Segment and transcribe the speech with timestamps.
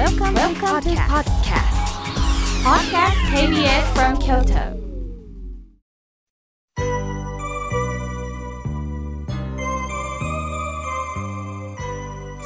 [0.00, 1.76] Welcome, Welcome to podcast.
[2.64, 3.18] Podcast.
[3.36, 4.80] KBS from Kyoto.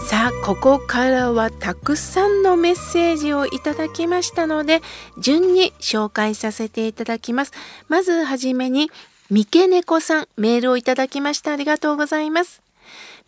[0.09, 4.81] さあここからはたくさんのメッセージをいただきましたので
[5.21, 7.53] 順に紹介させていただきます。
[7.87, 8.91] まずはじめに
[9.31, 11.53] 三毛猫さんメールをいただきました。
[11.53, 12.63] ありがとうございます。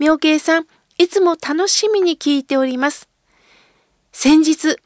[0.01, 0.67] 妙慶さん
[0.99, 3.09] いつも楽しみに聞いております
[4.19, 4.79] 先日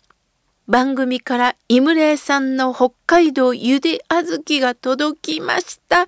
[0.67, 6.07] 番組から井村さんの北海道ゆで小豆が届きました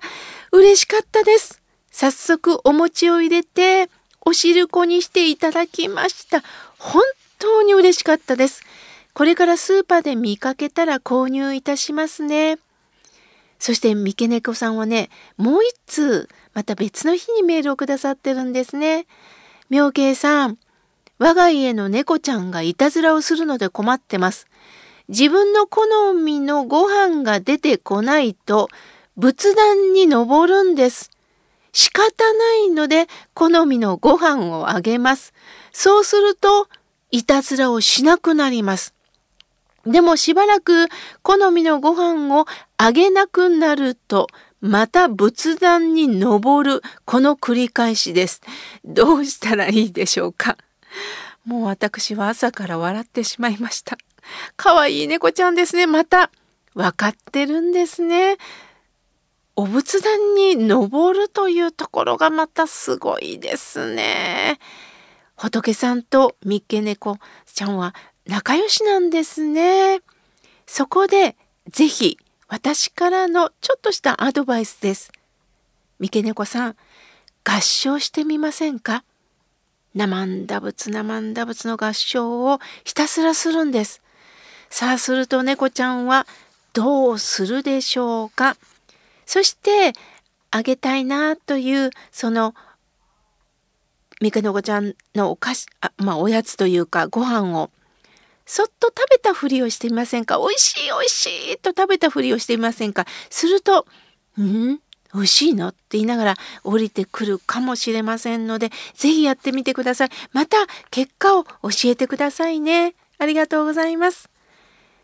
[0.51, 3.89] 嬉しかったです早速お餅を入れて
[4.25, 6.43] お汁粉にしていただきました。
[6.77, 7.01] 本
[7.39, 8.61] 当に嬉しかったです。
[9.13, 12.57] これからスーパーで見かけたら購入いたしますね。
[13.57, 19.07] そして三毛猫さんはね、もう一通、また別の日にメールをくださってるんですね。
[19.69, 20.57] 妙慶さん、
[21.19, 24.47] 我が家の猫ちゃんがいたずらをするので困ってます。
[25.09, 28.69] 自分の好みのご飯が出てこないと
[29.17, 31.11] 仏壇に登るんです。
[31.71, 35.33] 仕方ないので好みのご飯をあげます。
[35.71, 36.67] そうすると
[37.11, 38.93] いたずらをしなくなります。
[39.85, 40.87] でもしばらく
[41.21, 42.45] 好みのご飯を
[42.77, 44.27] あげなくなると
[44.61, 48.41] また仏壇に登るこの繰り返しです。
[48.85, 50.57] どうしたらいいでしょうか？
[51.45, 53.97] もう私は朝から笑ってしまいました。
[54.55, 55.87] かわいい猫ちゃんですね。
[55.87, 56.31] また
[56.73, 58.37] 分かってるんですね。
[59.55, 64.59] お仏壇に登るというところがまたすごいですね。
[65.35, 67.93] 仏さんと三毛猫ちゃんは
[68.25, 70.01] 仲良しなんですね。
[70.65, 71.35] そこで
[71.69, 75.11] ぜひ私からのちょっとしたアドバイスです。
[75.99, 76.75] 三毛猫さん、
[77.43, 79.03] 合唱してみませんか？
[79.95, 84.01] 生んだ仏生んだ仏の合唱をひたすらするんです。
[84.69, 86.25] さあすると猫ちゃんは
[86.73, 88.57] どうするでしょうか。
[89.25, 89.93] そして
[90.51, 92.55] あげたいなというその
[94.19, 97.69] 三毛の子ちゃんのお菓子あまあおやつというかご飯を。
[98.45, 100.37] そっと食べたふりをしてみませんか？
[100.37, 103.05] 美味しい美味しいと食べたふりをしてみませんか？
[103.29, 103.85] すると
[104.37, 104.79] 「ん？
[105.13, 110.09] 美味しいの?」って言いながら降りてくるかもしれませんので是非やってみてください。
[110.31, 110.57] また
[110.91, 112.95] 結果を教えてくださいね。
[113.17, 114.29] ありがとうございます。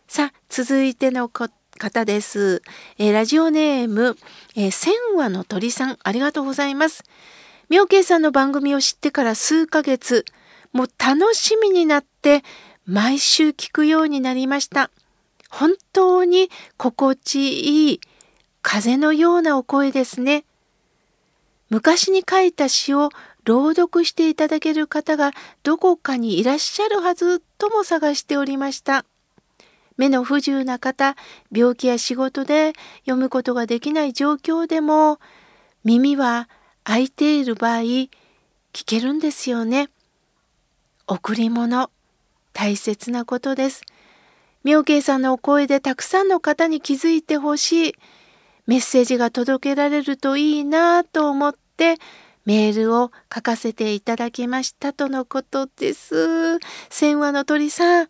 [0.07, 1.49] さあ続いてのこ
[1.79, 2.61] 方です。
[2.97, 4.17] えー、ラジオネーム、
[4.55, 7.03] えー、千話の鳥さん、ありがとうございます。
[7.69, 10.25] 妙慶さんの番組を知ってから数ヶ月、
[10.73, 12.43] もう楽しみになって
[12.85, 14.91] 毎週聞くようになりました。
[15.49, 18.01] 本当に心地いい
[18.71, 20.43] 風のようなお声ですね。
[21.71, 23.09] 昔に書いた詩を
[23.43, 25.31] 朗読していただける方が
[25.63, 29.05] どこかにいらっしゃるはずとも探しておりました。
[29.97, 31.15] 目の不自由な方、
[31.51, 32.73] 病気や仕事で
[33.05, 35.19] 読むことができない状況でも、
[35.83, 36.47] 耳は
[36.83, 38.09] 開いている場合、聞
[38.85, 39.89] けるんですよね。
[41.07, 41.89] 贈り物、
[42.53, 43.81] 大切なことです。
[44.63, 47.95] 妙慶さんのお声でたくさんの方に気づいてほしい。
[48.69, 51.95] メッセージが届けられるといいなと思って
[52.45, 56.59] メールを書かせていただきましたとのことです。
[56.91, 58.07] 千話の鳥さん、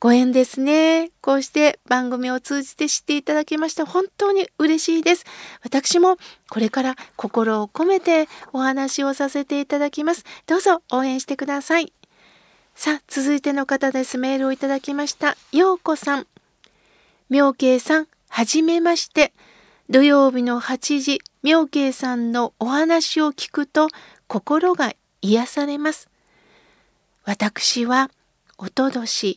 [0.00, 1.12] ご縁ですね。
[1.20, 5.24] こうして番組を通じて知っていただきました本当に嬉しいです。
[5.62, 6.16] 私も
[6.48, 10.24] これから心を込めてお話をさせていただきます。
[10.48, 11.92] どうぞ応援してください。
[12.74, 14.18] さあ、続いての方です。
[14.18, 15.36] メールをいただきました。
[15.52, 16.26] ようこさん。
[17.28, 19.32] 妙慶さん、はじめまして。
[19.90, 23.88] 土曜日の8時、妙慶さんのお話を聞くと
[24.28, 26.08] 心が癒されます。
[27.24, 28.08] 私は、
[28.56, 29.36] おととし、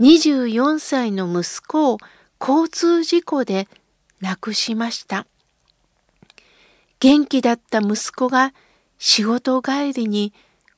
[0.00, 1.98] 24歳の息子を
[2.40, 3.68] 交通事故で
[4.20, 5.28] 亡くしました。
[6.98, 8.52] 元気だった息子が
[8.98, 10.32] 仕事帰りに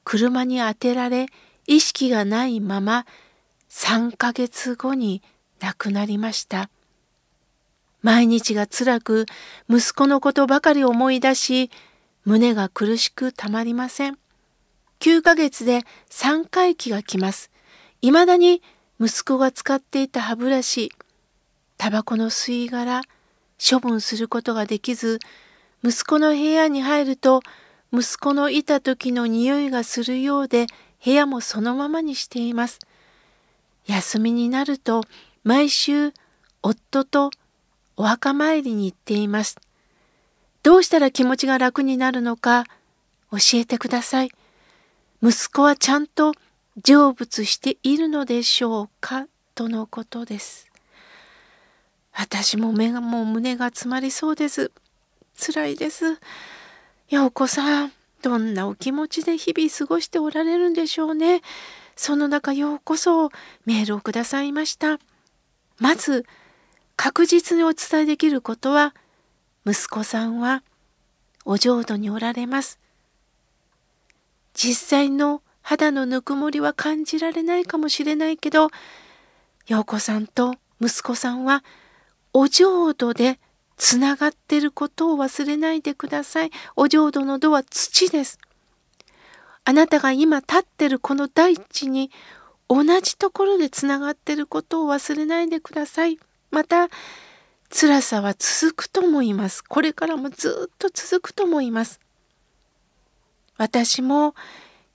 [0.05, 1.29] 車に当てられ
[1.67, 3.07] 意識がないまま
[3.71, 5.23] 3ヶ月後に
[5.59, 6.69] 亡くなりました。
[8.03, 9.27] 毎日が辛く
[9.69, 11.71] 息子のことばかり思い出し
[12.25, 14.19] 胸が苦しくたまりません。
[15.01, 15.81] 9ヶ月で
[16.11, 17.51] 3回忌が来ます。
[18.03, 18.63] 未だに
[19.01, 20.93] 息子が使っていた歯ブラシ
[21.79, 23.03] タバコの吸い殻
[23.59, 25.19] 処分することができず
[25.83, 27.41] 息子の部屋に入ると
[27.93, 30.67] 息子のいた時の匂いがするようで
[31.03, 32.79] 部屋もそのままにしています。
[33.87, 35.03] 休みになると
[35.43, 36.13] 毎週
[36.63, 37.31] 夫と
[38.01, 39.59] お墓参りに行っています。
[40.63, 42.65] どうしたら気持ちが楽になるのか
[43.31, 44.31] 教えてください。
[45.23, 46.33] 息子はちゃんと
[46.83, 50.67] 成仏しているのでしょうかとのことです。
[52.15, 54.73] 私も目がもう胸が詰まりそうです。
[55.39, 56.19] 辛いです。
[57.11, 57.93] 陽子さん、
[58.23, 61.43] どんなお気持ちで日々過ごしておられるんでしょうね。
[61.97, 63.29] その中ようこそ
[63.67, 64.99] メールをくださいました。
[65.79, 66.25] まず、
[67.03, 68.95] 確実にお伝えできることは、
[69.67, 70.63] 息子さんは
[71.47, 72.79] お浄土におられます。
[74.53, 78.69] 実際の肌のぬくもりは感じられないかもしれないけど、
[79.67, 81.65] 陽子さんと息子さんは
[82.35, 83.41] お浄土で
[83.79, 86.51] つながってることを忘れないでください。
[86.77, 88.39] お浄土の土は土です。
[89.65, 92.11] あなたが今立ってるこの大地に
[92.69, 96.19] 同じところでつながってることを忘れないでください。
[96.51, 96.89] また、
[97.73, 99.63] 辛さは続くと思います。
[99.63, 102.01] これからもずっと続くと思います。
[103.57, 104.35] 私も、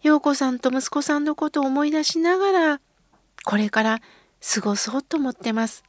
[0.02, 2.82] 陽子さんと息子さんのことを思い出しながら、
[3.44, 4.02] これから
[4.54, 5.84] 過ごそうと思ってます。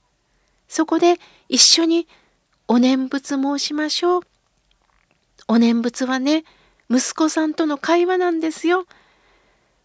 [0.69, 1.19] そこで
[1.49, 2.09] 一緒に
[2.69, 4.23] お念仏申しましょう。
[5.49, 6.45] お念仏はね、
[6.91, 8.87] 息子さんとの会話なんですよ。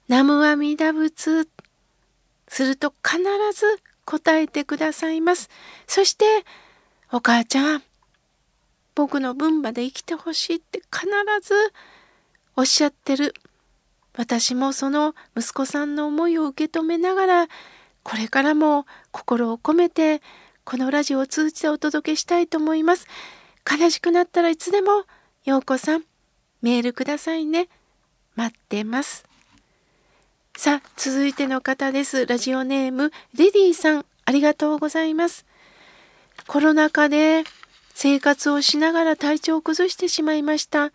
[0.07, 1.47] 南無阿弥陀仏。
[2.51, 3.17] すると必
[3.53, 3.81] ず
[4.11, 5.49] 答えてくださいます。
[5.87, 6.25] そして、
[7.13, 7.83] お母ちゃん、
[8.93, 11.07] 僕の分まで生きてほしいって必
[11.41, 11.53] ず
[12.57, 13.33] おっしゃってる。
[14.17, 17.47] 私もその息子さんの思いを受け止めながら、
[18.03, 20.21] これからも心を込めて
[20.65, 23.07] このラジオを通じてお届けしたいと思います。
[23.65, 25.05] 悲しくなったらいつでも、
[25.45, 26.03] ようこさん、
[26.61, 27.69] メールくださいね。
[28.35, 29.30] 待ってます。
[30.61, 32.27] さあ、続いての方です。
[32.27, 35.47] ラジオネーム、レディーさん、ありがとうございます。
[36.45, 37.45] コロナ禍で
[37.95, 40.91] 生活をしながら体調を崩してしまいました。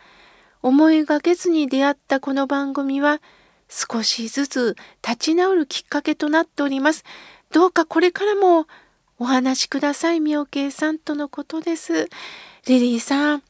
[0.63, 3.21] 思いがけずに出会ったこの番組は、
[3.69, 7.03] 少しずつ立ち直るきっかけとなっております。
[7.51, 8.69] どうかこれからも
[9.19, 12.09] お話しください、みおけいさんとのことです。
[12.69, 13.43] リリーさん、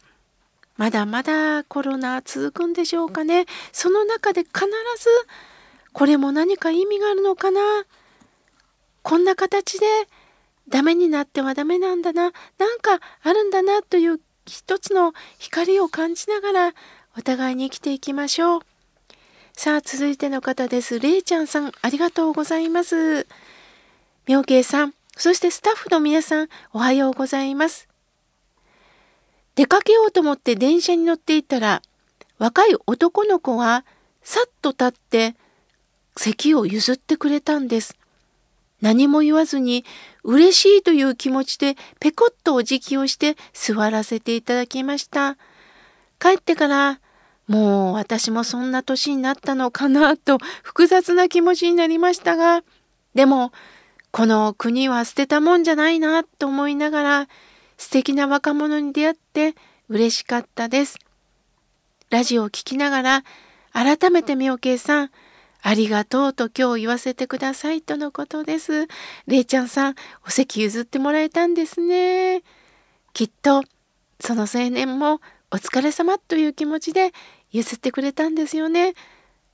[0.78, 3.44] まだまだコロナ続くんでしょうかね。
[3.70, 5.10] その中で必ず、
[5.96, 7.58] これも何か意味があるのかな？
[9.02, 9.86] こんな形で
[10.68, 12.32] ダメになってはダメなんだな。
[12.58, 16.74] なんかあるんだなという一つの光を感じながら
[17.16, 18.60] お互いに生きていきましょう。
[19.54, 21.00] さあ、続いての方です。
[21.00, 23.26] れいちゃんさん、ありがとうございます。
[24.26, 27.88] みょうけいさん、そしてスタッフの皆さん、おはようございます。
[29.54, 31.80] 出かけようと思って電車に乗っていたら、
[32.38, 33.86] 若い男の子が
[34.22, 35.36] さっと立って
[36.16, 37.96] 席を譲ってくれたんです。
[38.80, 39.84] 何も言わずに
[40.22, 45.36] 嬉しいという気持ちでペコッとお辞儀をして座らせていただきました。
[46.18, 47.00] 帰ってから
[47.46, 52.62] もう私もそんな年になったのかなと複雑な気持ちになりましたが、
[53.14, 53.52] でも
[54.10, 57.28] この国は捨てたもんじゃないなと思いながら
[57.76, 59.54] 素敵な若者に出会って
[59.88, 60.98] 嬉しかったです。
[62.10, 63.24] ラジオを聴きながら
[63.72, 65.10] 改めて妙慶さん
[65.66, 68.86] ありがとうと今日言わせてくださいとのことです。
[69.26, 72.44] れいちゃんさんお席譲ってもらえたんですね。
[73.12, 73.64] きっと
[74.20, 75.20] その青年も
[75.50, 77.10] お疲れ様という気持ちで
[77.50, 78.94] 譲ってくれたんですよね。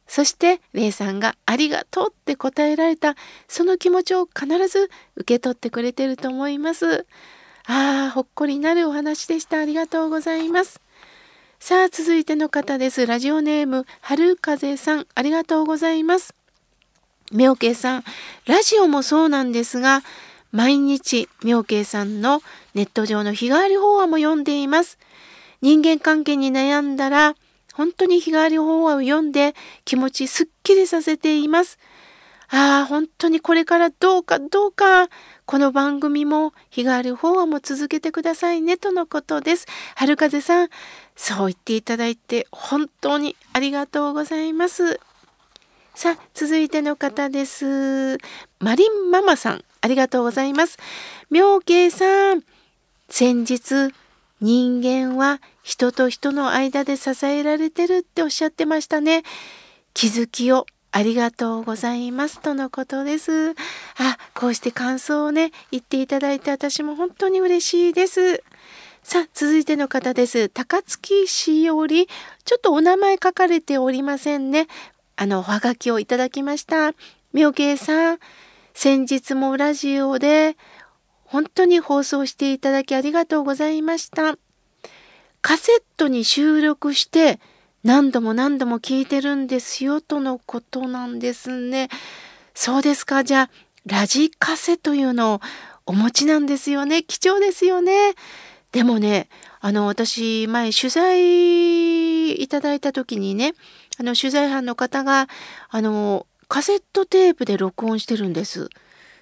[0.06, 3.17] そして、レイさんがありがとうって答えられた、
[3.49, 7.06] その気持ちを必ず受け取ってくれてると思います。
[7.65, 9.60] ああ、ほっこりなるお話でした。
[9.60, 10.82] ありがとうございます。
[11.64, 13.06] さあ、続いての方です。
[13.06, 16.34] ラジオネーム、春風さん、ありがとうございます。
[17.31, 18.04] 妙慶さん、
[18.48, 20.02] ラジオもそうなんですが、
[20.50, 22.42] 毎日、妙慶さんの
[22.74, 24.98] ネット上の日替わり法話も読んでいます。
[25.60, 27.36] 人間関係に悩んだら、
[27.74, 29.54] 本当に日替わり法話を読んで
[29.84, 31.78] 気持ちすっきりさせています。
[32.55, 35.09] ああ、本当にこれからどうかどうか、
[35.47, 39.67] この番組も日替わり法話も続けてくださいねとのことです。
[39.97, 40.69] 春風さん、
[41.17, 45.01] そう言っていただいて本当にありがとうございます。
[45.94, 48.19] さあ、続いての方です。
[48.59, 50.79] マリンママさん、ありがとうございます。
[51.31, 52.43] 妙慶さん、
[53.09, 53.94] 先日、
[54.43, 59.23] 人間は人と人の間で支えられてるっておっしゃってましたね。
[59.94, 63.53] 気づきをありがとうございますとのことです。
[63.53, 68.44] あ、こうして感想をね、言っていただいて私も本当に嬉しいです。
[69.03, 70.51] さあ、続いての方です。
[70.51, 72.08] 高槻市より、
[72.44, 74.69] ちょっとお名前書かれておりませんね。
[75.17, 76.93] あの、おはがきをいただきました。
[77.32, 78.19] 妙慶さん、
[78.75, 80.56] 先日もラジオで
[81.25, 84.37] 本当に放送していただきありがとうございました。
[85.41, 87.41] カセットに収録して
[87.84, 91.89] 何度も何度も聞いてるんですよとのことなんですね。
[92.55, 93.24] そうですか。
[93.24, 93.51] じゃあ、
[93.86, 95.41] ラジカセというのを
[95.86, 97.03] お持ちなんですよね。
[97.03, 98.15] 貴重ですよね。
[98.70, 99.29] でもね、
[99.60, 103.55] あの、私、前取材いただいた時にね、
[103.98, 105.29] あの、取材班の方が、
[105.69, 108.69] あの、カセットテープで録音してるんです。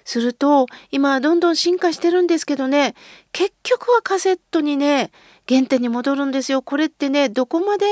[0.05, 2.95] すると、今どんどん進化してるんですけどね、
[3.31, 5.11] 結局はカセットにね、
[5.47, 6.61] 原点に戻るんですよ。
[6.61, 7.85] これってね、どこまで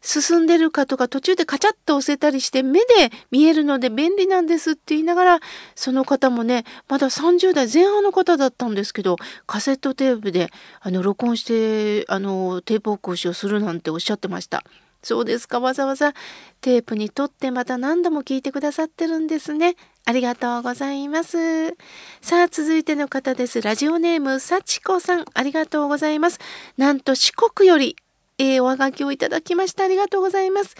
[0.00, 2.86] 進んでるかとか途中でカチャッと押せたりして目で
[3.30, 5.40] 見えるので便利なんですって言いながら
[5.74, 10.50] その方もねまだ30代前半の方だったんですけどカセットテープで
[10.80, 14.64] あの録音してあのテープ起こしをするなんておっしゃってました。
[15.02, 16.14] そうですかわざわざ
[16.60, 19.76] テープに撮ってまた何度も聞いてくださってるんですね。
[20.04, 21.76] ありがとうございます。
[22.20, 23.62] さあ、続いての方です。
[23.62, 26.40] ラジオネーム、幸子さん、ありがとうございます。
[26.76, 27.96] なんと四国より
[28.38, 29.84] えー、おはがきをいただきました。
[29.84, 30.76] ありがとうございます。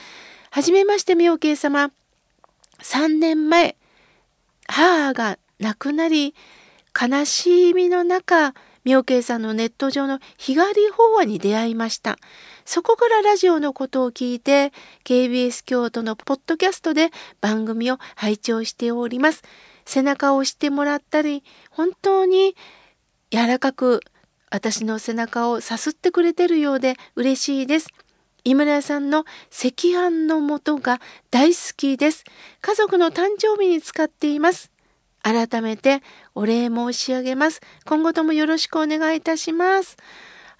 [0.50, 1.90] はじめまして、妙慶様。
[2.80, 3.76] 3年前、
[4.66, 6.34] 母が亡くなり、
[6.98, 12.18] 悲しみの中、妙慶さんのネット上の日帰り法話に出会いました。
[12.64, 14.72] そこからラジオのことを聞いて、
[15.04, 17.10] KBS 京都のポッドキャストで
[17.40, 19.42] 番組を拝聴しております。
[19.84, 22.54] 背中を押してもらったり、本当に
[23.30, 24.02] 柔らかく
[24.50, 27.88] 私の背中をさすってくれてるようで嬉しいです。
[28.44, 31.00] 井村さんの赤飯の素が
[31.30, 32.24] 大好きです。
[32.60, 34.70] 家族の誕生日に使っています。
[35.22, 36.00] 改めて
[36.36, 37.60] お礼申し上げます。
[37.84, 39.96] 今後ともよろしくお願いいたします。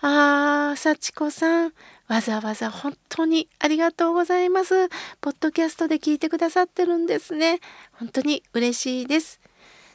[0.01, 1.73] あー、幸子さん、
[2.09, 4.89] わざわざ本当にありがとうございます。
[5.21, 7.61] ポッドキャストで聞いてくださってるんですね。
[7.93, 9.41] 本当に嬉しいです。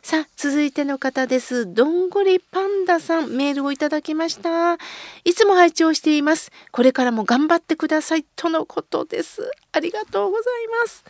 [0.04, 1.72] さあ、続いての方です。
[1.72, 4.74] どんぐりパンダさん、メールをいただきました。
[5.24, 6.52] いつも拝聴しています。
[6.72, 8.26] これからも頑張ってください。
[8.36, 9.52] とのことです。
[9.72, 11.06] ありがとうございます。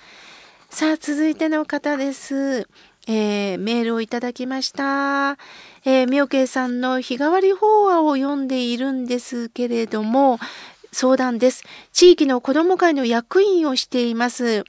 [0.69, 2.67] さあ、続いての方です。
[3.07, 5.37] えー、メールをいただきました。
[5.85, 10.37] えー、みょけいさんの日替わり法話を読んでいるんですけれども、
[10.91, 11.63] 相談です。
[11.93, 14.65] 地域の子ども会の役員をしています。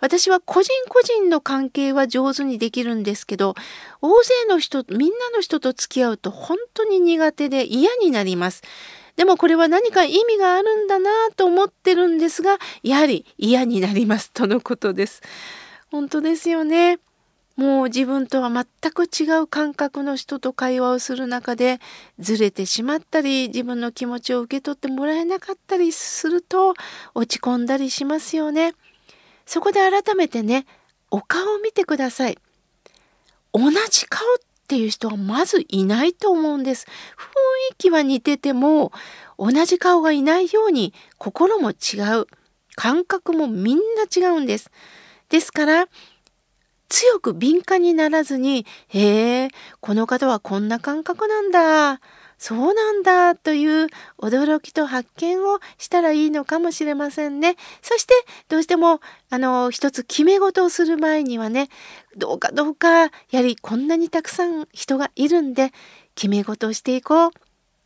[0.00, 3.54] 私は個人個人の関係は上手にできるんですけど、
[4.00, 8.62] 大勢の人、みんなの人と付き合うと本当に苦手で嫌になります。
[9.16, 15.22] でもこれは何か意味があるんだなと思ってるんですが、やはり嫌になりますとのことです。
[15.90, 16.98] 本当ですよね。
[17.56, 21.78] もう自分とは全く違う感覚の人と会話をする中で
[22.18, 26.72] ずれてしまったり自分の気持ちを受け取ってもらえなかったりすると
[27.14, 28.72] 落ち込んだりしますよね。
[29.50, 30.64] そこで改めてね、
[31.10, 32.38] お顔を見てください。
[33.52, 34.38] 同じ顔っ
[34.68, 36.86] ていう人はまずいないと思うんです。
[37.16, 38.92] 雰囲気は似てても、
[39.40, 42.28] 同じ顔がいないように心も違う。
[42.76, 44.70] 感覚もみんな違うんです。
[45.30, 45.88] ですから、
[46.88, 49.48] 強く敏感にならずに、へえ、
[49.80, 52.00] この方はこんな感覚なんだ。
[52.40, 57.56] そうなんだという驚きと発見をしたらいいのかもしれませんね。
[57.82, 58.14] そして
[58.48, 61.68] どうしてもあの一つ決め事をする前にはね
[62.16, 65.70] どうかどうかやはりこんなにたくさん人がいるんで
[66.14, 67.30] 決め事をしていこう。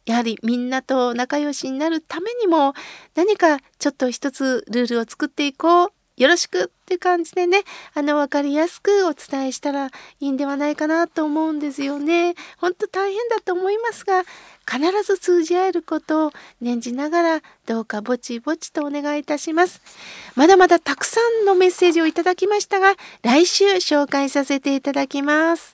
[0.06, 2.74] やはりみんなと仲良しになるためにも
[3.16, 7.62] 何かちょっと一つルールを作っていこうよろしくって感じでね、
[7.94, 9.90] あの、わかりやすくお伝えしたらい
[10.20, 12.34] いんではないかなと思うんですよね。
[12.58, 14.22] ほんと大変だと思いますが、
[14.70, 19.82] 必ず通じ合えることを念じながら、どうかぼちぼちとお願いいたします。
[20.36, 25.73] まだまだたくさんのメッセージをいただきましたが、来週紹介させていただきます。